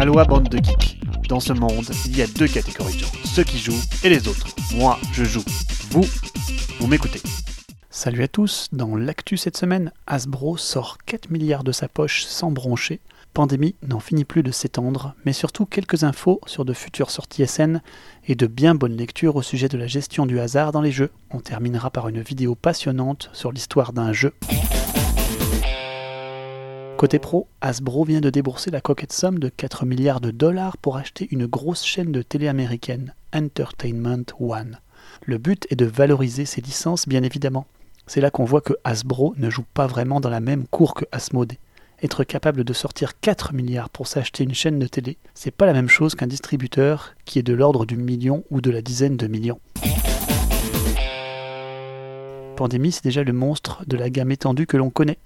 Aloha 0.00 0.24
bande 0.24 0.48
de 0.48 0.56
geeks. 0.56 0.98
Dans 1.28 1.40
ce 1.40 1.52
monde, 1.52 1.84
il 2.06 2.16
y 2.16 2.22
a 2.22 2.26
deux 2.26 2.48
catégories 2.48 2.94
de 2.94 3.00
gens, 3.00 3.12
ceux 3.22 3.44
qui 3.44 3.58
jouent 3.58 3.82
et 4.02 4.08
les 4.08 4.28
autres. 4.28 4.46
Moi, 4.74 4.98
je 5.12 5.24
joue. 5.24 5.44
Vous, 5.90 6.06
vous 6.78 6.86
m'écoutez. 6.86 7.20
Salut 7.90 8.22
à 8.22 8.28
tous, 8.28 8.68
dans 8.72 8.96
l'actu 8.96 9.36
cette 9.36 9.58
semaine, 9.58 9.92
Hasbro 10.06 10.56
sort 10.56 10.96
4 11.04 11.30
milliards 11.30 11.64
de 11.64 11.72
sa 11.72 11.86
poche 11.86 12.24
sans 12.24 12.50
broncher. 12.50 13.00
Pandémie 13.34 13.74
n'en 13.86 14.00
finit 14.00 14.24
plus 14.24 14.42
de 14.42 14.50
s'étendre, 14.50 15.14
mais 15.26 15.34
surtout 15.34 15.66
quelques 15.66 16.02
infos 16.02 16.40
sur 16.46 16.64
de 16.64 16.72
futures 16.72 17.10
sorties 17.10 17.46
SN 17.46 17.82
et 18.26 18.36
de 18.36 18.46
bien 18.46 18.74
bonnes 18.74 18.96
lectures 18.96 19.36
au 19.36 19.42
sujet 19.42 19.68
de 19.68 19.76
la 19.76 19.86
gestion 19.86 20.24
du 20.24 20.40
hasard 20.40 20.72
dans 20.72 20.80
les 20.80 20.92
jeux. 20.92 21.10
On 21.30 21.40
terminera 21.40 21.90
par 21.90 22.08
une 22.08 22.22
vidéo 22.22 22.54
passionnante 22.54 23.28
sur 23.34 23.52
l'histoire 23.52 23.92
d'un 23.92 24.14
jeu. 24.14 24.32
Côté 27.00 27.18
pro, 27.18 27.48
Hasbro 27.62 28.04
vient 28.04 28.20
de 28.20 28.28
débourser 28.28 28.70
la 28.70 28.82
coquette 28.82 29.14
somme 29.14 29.38
de 29.38 29.48
4 29.48 29.86
milliards 29.86 30.20
de 30.20 30.30
dollars 30.30 30.76
pour 30.76 30.98
acheter 30.98 31.28
une 31.30 31.46
grosse 31.46 31.82
chaîne 31.82 32.12
de 32.12 32.20
télé 32.20 32.46
américaine, 32.46 33.14
Entertainment 33.34 34.26
One. 34.38 34.80
Le 35.24 35.38
but 35.38 35.66
est 35.70 35.76
de 35.76 35.86
valoriser 35.86 36.44
ses 36.44 36.60
licences, 36.60 37.08
bien 37.08 37.22
évidemment. 37.22 37.64
C'est 38.06 38.20
là 38.20 38.30
qu'on 38.30 38.44
voit 38.44 38.60
que 38.60 38.74
Hasbro 38.84 39.32
ne 39.38 39.48
joue 39.48 39.64
pas 39.72 39.86
vraiment 39.86 40.20
dans 40.20 40.28
la 40.28 40.40
même 40.40 40.66
cour 40.66 40.92
que 40.92 41.06
Asmodee. 41.10 41.58
Être 42.02 42.22
capable 42.22 42.64
de 42.64 42.72
sortir 42.74 43.18
4 43.18 43.54
milliards 43.54 43.88
pour 43.88 44.06
s'acheter 44.06 44.44
une 44.44 44.52
chaîne 44.52 44.78
de 44.78 44.86
télé, 44.86 45.16
c'est 45.32 45.50
pas 45.50 45.64
la 45.64 45.72
même 45.72 45.88
chose 45.88 46.14
qu'un 46.14 46.26
distributeur 46.26 47.14
qui 47.24 47.38
est 47.38 47.42
de 47.42 47.54
l'ordre 47.54 47.86
du 47.86 47.96
million 47.96 48.44
ou 48.50 48.60
de 48.60 48.70
la 48.70 48.82
dizaine 48.82 49.16
de 49.16 49.26
millions. 49.26 49.60
Pandémie, 52.56 52.92
c'est 52.92 53.04
déjà 53.04 53.24
le 53.24 53.32
monstre 53.32 53.84
de 53.86 53.96
la 53.96 54.10
gamme 54.10 54.32
étendue 54.32 54.66
que 54.66 54.76
l'on 54.76 54.90
connaît. 54.90 55.16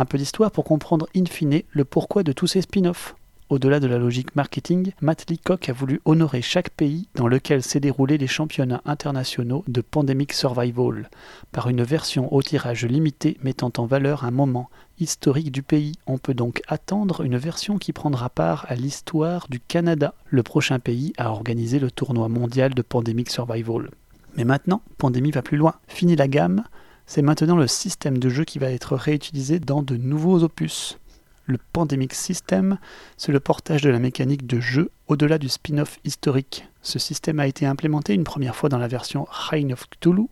Un 0.00 0.06
peu 0.06 0.16
d'histoire 0.16 0.50
pour 0.50 0.64
comprendre 0.64 1.06
in 1.14 1.26
fine 1.26 1.60
le 1.72 1.84
pourquoi 1.84 2.22
de 2.22 2.32
tous 2.32 2.46
ces 2.46 2.62
spin-offs. 2.62 3.14
Au-delà 3.50 3.80
de 3.80 3.86
la 3.86 3.98
logique 3.98 4.34
marketing, 4.34 4.92
Matt 5.02 5.28
Leacock 5.28 5.68
a 5.68 5.74
voulu 5.74 6.00
honorer 6.06 6.40
chaque 6.40 6.70
pays 6.70 7.06
dans 7.16 7.28
lequel 7.28 7.62
s'est 7.62 7.80
déroulé 7.80 8.16
les 8.16 8.26
championnats 8.26 8.80
internationaux 8.86 9.62
de 9.68 9.82
Pandemic 9.82 10.32
Survival 10.32 11.10
par 11.52 11.68
une 11.68 11.82
version 11.82 12.32
au 12.32 12.42
tirage 12.42 12.86
limité 12.86 13.36
mettant 13.42 13.70
en 13.76 13.84
valeur 13.84 14.24
un 14.24 14.30
moment 14.30 14.70
historique 14.98 15.52
du 15.52 15.62
pays. 15.62 15.92
On 16.06 16.16
peut 16.16 16.32
donc 16.32 16.62
attendre 16.66 17.20
une 17.20 17.36
version 17.36 17.76
qui 17.76 17.92
prendra 17.92 18.30
part 18.30 18.64
à 18.70 18.76
l'histoire 18.76 19.48
du 19.50 19.60
Canada, 19.60 20.14
le 20.30 20.42
prochain 20.42 20.78
pays 20.78 21.12
à 21.18 21.30
organiser 21.30 21.78
le 21.78 21.90
tournoi 21.90 22.30
mondial 22.30 22.72
de 22.72 22.80
Pandemic 22.80 23.28
Survival. 23.28 23.90
Mais 24.38 24.44
maintenant, 24.44 24.80
Pandémie 24.96 25.30
va 25.30 25.42
plus 25.42 25.58
loin. 25.58 25.74
Fini 25.88 26.16
la 26.16 26.26
gamme, 26.26 26.64
c'est 27.10 27.22
maintenant 27.22 27.56
le 27.56 27.66
système 27.66 28.18
de 28.18 28.28
jeu 28.28 28.44
qui 28.44 28.60
va 28.60 28.70
être 28.70 28.94
réutilisé 28.94 29.58
dans 29.58 29.82
de 29.82 29.96
nouveaux 29.96 30.44
opus. 30.44 30.96
Le 31.44 31.58
Pandemic 31.72 32.14
System, 32.14 32.78
c'est 33.16 33.32
le 33.32 33.40
portage 33.40 33.82
de 33.82 33.90
la 33.90 33.98
mécanique 33.98 34.46
de 34.46 34.60
jeu 34.60 34.92
au-delà 35.08 35.38
du 35.38 35.48
spin-off 35.48 35.98
historique. 36.04 36.68
Ce 36.82 37.00
système 37.00 37.40
a 37.40 37.48
été 37.48 37.66
implémenté 37.66 38.14
une 38.14 38.22
première 38.22 38.54
fois 38.54 38.68
dans 38.68 38.78
la 38.78 38.86
version 38.86 39.26
Reign 39.28 39.72
of 39.72 39.88
Cthulhu 39.90 40.28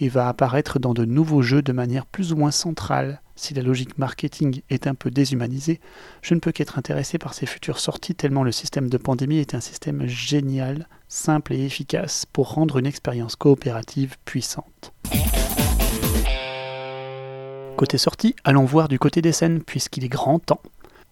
et 0.00 0.10
va 0.10 0.28
apparaître 0.28 0.78
dans 0.78 0.92
de 0.92 1.06
nouveaux 1.06 1.40
jeux 1.40 1.62
de 1.62 1.72
manière 1.72 2.04
plus 2.04 2.34
ou 2.34 2.36
moins 2.36 2.50
centrale. 2.50 3.22
Si 3.34 3.54
la 3.54 3.62
logique 3.62 3.96
marketing 3.96 4.60
est 4.68 4.86
un 4.86 4.94
peu 4.94 5.10
déshumanisée, 5.10 5.80
je 6.20 6.34
ne 6.34 6.40
peux 6.40 6.52
qu'être 6.52 6.78
intéressé 6.78 7.16
par 7.16 7.32
ces 7.32 7.46
futures 7.46 7.78
sorties 7.78 8.14
tellement 8.14 8.42
le 8.42 8.52
système 8.52 8.90
de 8.90 8.98
pandémie 8.98 9.38
est 9.38 9.54
un 9.54 9.60
système 9.60 10.06
génial, 10.06 10.88
simple 11.08 11.54
et 11.54 11.64
efficace 11.64 12.26
pour 12.30 12.52
rendre 12.52 12.76
une 12.76 12.86
expérience 12.86 13.34
coopérative 13.34 14.16
puissante. 14.26 14.92
Côté 17.82 17.98
sortie, 17.98 18.36
allons 18.44 18.64
voir 18.64 18.86
du 18.86 19.00
côté 19.00 19.22
des 19.22 19.32
scènes, 19.32 19.60
puisqu'il 19.60 20.04
est 20.04 20.08
grand 20.08 20.38
temps. 20.38 20.60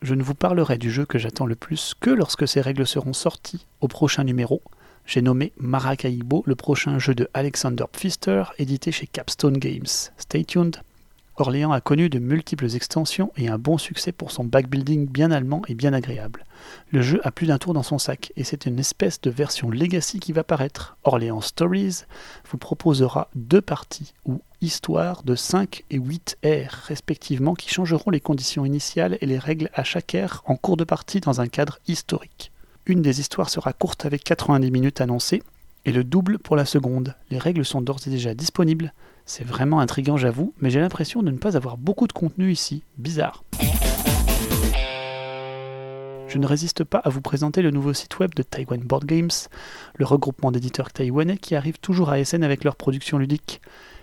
Je 0.02 0.14
ne 0.14 0.22
vous 0.22 0.36
parlerai 0.36 0.78
du 0.78 0.88
jeu 0.88 1.04
que 1.04 1.18
j'attends 1.18 1.46
le 1.46 1.56
plus 1.56 1.94
que 1.98 2.10
lorsque 2.10 2.46
ses 2.46 2.60
règles 2.60 2.86
seront 2.86 3.12
sorties 3.12 3.66
au 3.80 3.88
prochain 3.88 4.22
numéro. 4.22 4.62
J'ai 5.04 5.20
nommé 5.20 5.52
Maracaibo, 5.56 6.44
le 6.46 6.54
prochain 6.54 7.00
jeu 7.00 7.12
de 7.12 7.28
Alexander 7.34 7.86
Pfister, 7.90 8.44
édité 8.58 8.92
chez 8.92 9.08
Capstone 9.08 9.58
Games. 9.58 9.88
Stay 10.16 10.44
tuned 10.44 10.76
Orléans 11.38 11.72
a 11.72 11.80
connu 11.80 12.08
de 12.08 12.20
multiples 12.20 12.76
extensions 12.76 13.32
et 13.36 13.48
un 13.48 13.58
bon 13.58 13.76
succès 13.76 14.12
pour 14.12 14.30
son 14.30 14.44
backbuilding 14.44 15.08
bien 15.08 15.32
allemand 15.32 15.62
et 15.66 15.74
bien 15.74 15.92
agréable. 15.92 16.44
Le 16.92 17.02
jeu 17.02 17.20
a 17.24 17.32
plus 17.32 17.48
d'un 17.48 17.58
tour 17.58 17.74
dans 17.74 17.82
son 17.82 17.98
sac 17.98 18.32
et 18.36 18.44
c'est 18.44 18.66
une 18.66 18.78
espèce 18.78 19.20
de 19.20 19.30
version 19.30 19.70
legacy 19.70 20.20
qui 20.20 20.32
va 20.32 20.44
paraître. 20.44 20.96
Orléans 21.02 21.40
Stories 21.40 22.02
vous 22.48 22.58
proposera 22.58 23.28
deux 23.34 23.60
parties 23.60 24.14
ou 24.24 24.40
histoires 24.60 25.22
de 25.22 25.34
5 25.34 25.84
et 25.90 25.96
8 25.96 26.38
airs 26.42 26.84
respectivement 26.86 27.54
qui 27.54 27.68
changeront 27.68 28.10
les 28.10 28.20
conditions 28.20 28.64
initiales 28.64 29.18
et 29.20 29.26
les 29.26 29.38
règles 29.38 29.70
à 29.74 29.84
chaque 29.84 30.14
air 30.14 30.42
en 30.46 30.56
cours 30.56 30.76
de 30.76 30.84
partie 30.84 31.20
dans 31.20 31.40
un 31.40 31.46
cadre 31.46 31.78
historique. 31.88 32.52
Une 32.86 33.02
des 33.02 33.20
histoires 33.20 33.50
sera 33.50 33.72
courte 33.72 34.06
avec 34.06 34.24
90 34.24 34.70
minutes 34.70 35.00
annoncées 35.00 35.42
et 35.84 35.92
le 35.92 36.04
double 36.04 36.38
pour 36.38 36.56
la 36.56 36.64
seconde. 36.64 37.14
Les 37.30 37.38
règles 37.38 37.64
sont 37.64 37.80
d'ores 37.80 38.00
et 38.06 38.10
déjà 38.10 38.34
disponibles. 38.34 38.92
C'est 39.24 39.44
vraiment 39.44 39.80
intriguant, 39.80 40.16
j'avoue, 40.16 40.54
mais 40.60 40.70
j'ai 40.70 40.80
l'impression 40.80 41.22
de 41.22 41.30
ne 41.30 41.38
pas 41.38 41.56
avoir 41.56 41.76
beaucoup 41.76 42.06
de 42.06 42.12
contenu 42.12 42.50
ici. 42.50 42.82
Bizarre. 42.98 43.44
Je 46.28 46.38
ne 46.38 46.46
résiste 46.46 46.84
pas 46.84 46.98
à 46.98 47.08
vous 47.08 47.20
présenter 47.20 47.60
le 47.60 47.72
nouveau 47.72 47.92
site 47.92 48.20
web 48.20 48.34
de 48.36 48.44
Taiwan 48.44 48.80
Board 48.80 49.04
Games, 49.04 49.30
le 49.96 50.04
regroupement 50.04 50.52
d'éditeurs 50.52 50.92
taïwanais 50.92 51.38
qui 51.38 51.56
arrive 51.56 51.78
toujours 51.80 52.10
à 52.10 52.24
SN 52.24 52.44
avec 52.44 52.62
leur 52.62 52.76
production 52.76 53.18
ludique. 53.18 53.60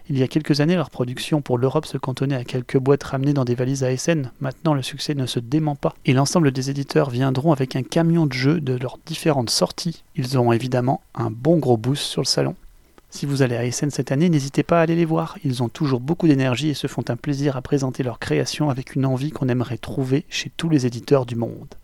Il 0.09 0.17
y 0.17 0.23
a 0.23 0.27
quelques 0.29 0.61
années, 0.61 0.77
leur 0.77 0.89
production 0.89 1.41
pour 1.41 1.57
l'Europe 1.57 1.85
se 1.85 1.97
cantonnait 1.97 2.37
à 2.37 2.45
quelques 2.45 2.77
boîtes 2.77 3.03
ramenées 3.03 3.33
dans 3.33 3.43
des 3.43 3.55
valises 3.55 3.83
ASN. 3.83 4.31
Maintenant, 4.39 4.73
le 4.73 4.81
succès 4.81 5.15
ne 5.15 5.25
se 5.25 5.41
dément 5.41 5.75
pas. 5.75 5.95
Et 6.05 6.13
l'ensemble 6.13 6.51
des 6.51 6.69
éditeurs 6.69 7.09
viendront 7.09 7.51
avec 7.51 7.75
un 7.75 7.83
camion 7.83 8.25
de 8.25 8.31
jeux 8.31 8.61
de 8.61 8.77
leurs 8.77 8.99
différentes 9.05 9.49
sorties. 9.49 10.03
Ils 10.15 10.37
auront 10.37 10.53
évidemment 10.53 11.01
un 11.13 11.29
bon 11.29 11.57
gros 11.57 11.75
boost 11.75 12.03
sur 12.03 12.21
le 12.21 12.27
salon. 12.27 12.55
Si 13.09 13.25
vous 13.25 13.41
allez 13.41 13.57
à 13.57 13.61
ASN 13.61 13.89
cette 13.89 14.13
année, 14.13 14.29
n'hésitez 14.29 14.63
pas 14.63 14.79
à 14.79 14.83
aller 14.83 14.95
les 14.95 15.03
voir. 15.03 15.37
Ils 15.43 15.61
ont 15.61 15.67
toujours 15.67 15.99
beaucoup 15.99 16.27
d'énergie 16.27 16.69
et 16.69 16.73
se 16.73 16.87
font 16.87 17.03
un 17.09 17.17
plaisir 17.17 17.57
à 17.57 17.61
présenter 17.61 18.01
leurs 18.01 18.19
créations 18.19 18.69
avec 18.69 18.95
une 18.95 19.05
envie 19.05 19.31
qu'on 19.31 19.49
aimerait 19.49 19.77
trouver 19.77 20.23
chez 20.29 20.51
tous 20.55 20.69
les 20.69 20.85
éditeurs 20.85 21.25
du 21.25 21.35
monde. 21.35 21.75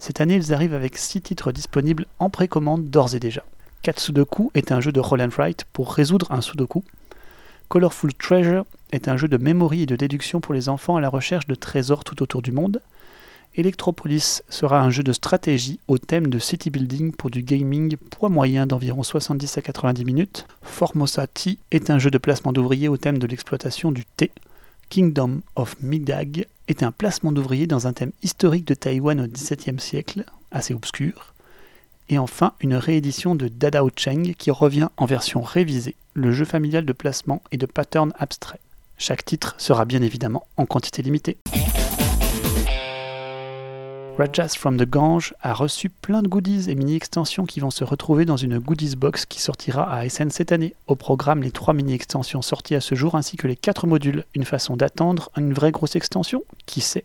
Cette 0.00 0.20
année, 0.20 0.34
ils 0.34 0.52
arrivent 0.52 0.74
avec 0.74 0.98
6 0.98 1.20
titres 1.22 1.52
disponibles 1.52 2.06
en 2.18 2.28
précommande 2.28 2.90
d'ores 2.90 3.14
et 3.14 3.20
déjà. 3.20 3.44
Katsudoku 3.82 4.50
est 4.54 4.72
un 4.72 4.80
jeu 4.80 4.90
de 4.90 5.00
roll 5.00 5.22
and 5.22 5.30
write 5.36 5.64
pour 5.72 5.92
résoudre 5.92 6.30
un 6.32 6.40
sudoku. 6.40 6.82
Colorful 7.72 8.12
Treasure 8.12 8.66
est 8.90 9.08
un 9.08 9.16
jeu 9.16 9.28
de 9.28 9.38
memory 9.38 9.84
et 9.84 9.86
de 9.86 9.96
déduction 9.96 10.42
pour 10.42 10.52
les 10.52 10.68
enfants 10.68 10.96
à 10.96 11.00
la 11.00 11.08
recherche 11.08 11.46
de 11.46 11.54
trésors 11.54 12.04
tout 12.04 12.22
autour 12.22 12.42
du 12.42 12.52
monde. 12.52 12.82
Electropolis 13.54 14.42
sera 14.50 14.82
un 14.82 14.90
jeu 14.90 15.02
de 15.02 15.14
stratégie 15.14 15.80
au 15.88 15.96
thème 15.96 16.26
de 16.26 16.38
city 16.38 16.68
building 16.68 17.12
pour 17.12 17.30
du 17.30 17.42
gaming 17.42 17.96
poids 17.96 18.28
moyen 18.28 18.66
d'environ 18.66 19.02
70 19.02 19.56
à 19.56 19.62
90 19.62 20.04
minutes. 20.04 20.46
Formosa 20.60 21.26
Tea 21.26 21.58
est 21.70 21.88
un 21.88 21.98
jeu 21.98 22.10
de 22.10 22.18
placement 22.18 22.52
d'ouvriers 22.52 22.88
au 22.88 22.98
thème 22.98 23.16
de 23.16 23.26
l'exploitation 23.26 23.90
du 23.90 24.04
thé. 24.04 24.32
Kingdom 24.90 25.40
of 25.56 25.74
Midag 25.80 26.44
est 26.68 26.82
un 26.82 26.92
placement 26.92 27.32
d'ouvriers 27.32 27.66
dans 27.66 27.86
un 27.86 27.94
thème 27.94 28.12
historique 28.22 28.66
de 28.66 28.74
Taïwan 28.74 29.18
au 29.18 29.26
XVIIe 29.26 29.80
siècle, 29.80 30.26
assez 30.50 30.74
obscur 30.74 31.31
et 32.08 32.18
enfin 32.18 32.52
une 32.60 32.74
réédition 32.74 33.34
de 33.34 33.48
Dadao 33.48 33.90
Cheng 33.96 34.34
qui 34.36 34.50
revient 34.50 34.88
en 34.96 35.06
version 35.06 35.42
révisée, 35.42 35.96
le 36.14 36.32
jeu 36.32 36.44
familial 36.44 36.84
de 36.84 36.92
placement 36.92 37.42
et 37.52 37.56
de 37.56 37.66
pattern 37.66 38.12
abstrait. 38.18 38.60
Chaque 38.98 39.24
titre 39.24 39.54
sera 39.58 39.84
bien 39.84 40.02
évidemment 40.02 40.46
en 40.56 40.66
quantité 40.66 41.02
limitée. 41.02 41.38
Rajas 44.18 44.54
from 44.58 44.76
the 44.76 44.88
Gange 44.88 45.34
a 45.40 45.54
reçu 45.54 45.88
plein 45.88 46.22
de 46.22 46.28
goodies 46.28 46.70
et 46.70 46.74
mini-extensions 46.74 47.46
qui 47.46 47.60
vont 47.60 47.70
se 47.70 47.82
retrouver 47.82 48.26
dans 48.26 48.36
une 48.36 48.58
goodies 48.58 48.94
box 48.94 49.24
qui 49.24 49.40
sortira 49.40 49.90
à 49.90 50.06
SN 50.08 50.28
cette 50.30 50.52
année. 50.52 50.74
Au 50.86 50.96
programme, 50.96 51.42
les 51.42 51.50
trois 51.50 51.72
mini-extensions 51.72 52.42
sorties 52.42 52.74
à 52.74 52.80
ce 52.80 52.94
jour 52.94 53.14
ainsi 53.14 53.38
que 53.38 53.48
les 53.48 53.56
quatre 53.56 53.86
modules. 53.86 54.24
Une 54.34 54.44
façon 54.44 54.76
d'attendre 54.76 55.30
une 55.38 55.54
vraie 55.54 55.72
grosse 55.72 55.96
extension? 55.96 56.42
Qui 56.66 56.82
sait? 56.82 57.04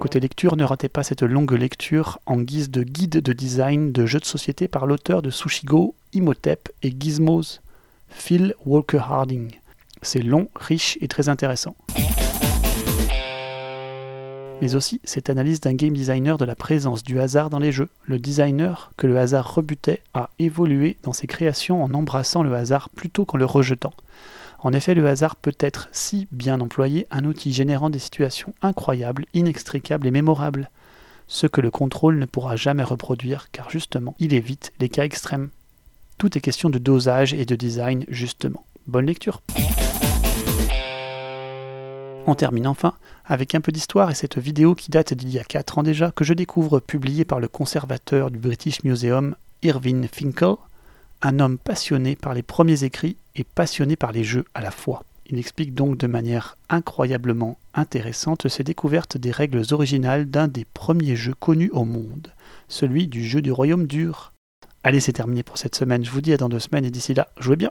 Côté 0.00 0.20
lecture, 0.20 0.56
ne 0.56 0.62
ratez 0.62 0.88
pas 0.88 1.02
cette 1.02 1.24
longue 1.24 1.50
lecture 1.50 2.20
en 2.24 2.40
guise 2.40 2.70
de 2.70 2.84
guide 2.84 3.20
de 3.20 3.32
design 3.32 3.90
de 3.90 4.06
jeux 4.06 4.20
de 4.20 4.24
société 4.24 4.68
par 4.68 4.86
l'auteur 4.86 5.22
de 5.22 5.30
Sushigo, 5.30 5.96
Imhotep 6.12 6.68
et 6.84 6.94
Gizmos, 6.96 7.60
Phil 8.08 8.54
Walker 8.64 8.98
Harding. 8.98 9.50
C'est 10.02 10.22
long, 10.22 10.48
riche 10.54 10.98
et 11.00 11.08
très 11.08 11.28
intéressant. 11.28 11.74
Mais 14.62 14.76
aussi 14.76 15.00
cette 15.02 15.30
analyse 15.30 15.60
d'un 15.60 15.74
game 15.74 15.94
designer 15.94 16.38
de 16.38 16.44
la 16.44 16.54
présence 16.54 17.02
du 17.02 17.18
hasard 17.18 17.50
dans 17.50 17.58
les 17.58 17.72
jeux. 17.72 17.88
Le 18.04 18.20
designer 18.20 18.92
que 18.96 19.08
le 19.08 19.18
hasard 19.18 19.52
rebutait 19.52 20.02
a 20.14 20.30
évolué 20.38 20.96
dans 21.02 21.12
ses 21.12 21.26
créations 21.26 21.82
en 21.82 21.92
embrassant 21.92 22.44
le 22.44 22.54
hasard 22.54 22.88
plutôt 22.90 23.24
qu'en 23.24 23.36
le 23.36 23.44
rejetant. 23.44 23.94
En 24.60 24.72
effet, 24.72 24.94
le 24.94 25.06
hasard 25.06 25.36
peut 25.36 25.54
être, 25.60 25.88
si 25.92 26.26
bien 26.32 26.60
employé, 26.60 27.06
un 27.12 27.24
outil 27.24 27.52
générant 27.52 27.90
des 27.90 28.00
situations 28.00 28.54
incroyables, 28.60 29.24
inextricables 29.32 30.08
et 30.08 30.10
mémorables. 30.10 30.68
Ce 31.28 31.46
que 31.46 31.60
le 31.60 31.70
contrôle 31.70 32.18
ne 32.18 32.26
pourra 32.26 32.56
jamais 32.56 32.82
reproduire, 32.82 33.52
car 33.52 33.70
justement, 33.70 34.16
il 34.18 34.34
évite 34.34 34.72
les 34.80 34.88
cas 34.88 35.04
extrêmes. 35.04 35.50
Tout 36.16 36.36
est 36.36 36.40
question 36.40 36.70
de 36.70 36.78
dosage 36.78 37.34
et 37.34 37.44
de 37.44 37.54
design, 37.54 38.04
justement. 38.08 38.64
Bonne 38.88 39.06
lecture 39.06 39.42
On 42.26 42.34
termine 42.34 42.66
enfin 42.66 42.94
avec 43.26 43.54
un 43.54 43.60
peu 43.60 43.70
d'histoire 43.70 44.10
et 44.10 44.14
cette 44.14 44.38
vidéo 44.38 44.74
qui 44.74 44.90
date 44.90 45.14
d'il 45.14 45.28
y 45.28 45.38
a 45.38 45.44
4 45.44 45.78
ans 45.78 45.82
déjà, 45.84 46.10
que 46.10 46.24
je 46.24 46.34
découvre 46.34 46.80
publiée 46.80 47.24
par 47.24 47.38
le 47.38 47.46
conservateur 47.46 48.32
du 48.32 48.38
British 48.38 48.82
Museum, 48.82 49.36
Irving 49.62 50.08
Finkel, 50.10 50.54
un 51.22 51.38
homme 51.40 51.58
passionné 51.58 52.16
par 52.16 52.34
les 52.34 52.42
premiers 52.42 52.84
écrits 52.84 53.16
et 53.34 53.44
passionné 53.44 53.96
par 53.96 54.12
les 54.12 54.24
jeux 54.24 54.44
à 54.54 54.60
la 54.60 54.70
fois. 54.70 55.04
Il 55.26 55.38
explique 55.38 55.74
donc 55.74 55.98
de 55.98 56.06
manière 56.06 56.56
incroyablement 56.70 57.58
intéressante 57.74 58.48
ses 58.48 58.64
découvertes 58.64 59.18
des 59.18 59.30
règles 59.30 59.62
originales 59.72 60.26
d'un 60.26 60.48
des 60.48 60.64
premiers 60.64 61.16
jeux 61.16 61.34
connus 61.34 61.70
au 61.72 61.84
monde, 61.84 62.32
celui 62.68 63.08
du 63.08 63.24
jeu 63.24 63.42
du 63.42 63.52
royaume 63.52 63.86
dur. 63.86 64.32
Allez, 64.84 65.00
c'est 65.00 65.12
terminé 65.12 65.42
pour 65.42 65.58
cette 65.58 65.74
semaine, 65.74 66.04
je 66.04 66.10
vous 66.10 66.22
dis 66.22 66.32
à 66.32 66.38
dans 66.38 66.48
deux 66.48 66.60
semaines 66.60 66.84
et 66.84 66.90
d'ici 66.90 67.12
là, 67.12 67.28
jouez 67.38 67.56
bien 67.56 67.70